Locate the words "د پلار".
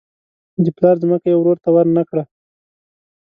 0.63-0.95